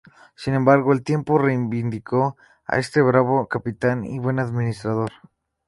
[0.33, 5.11] Sin embargo, el tiempo reivindicó a este bravo capitán y buen administrador.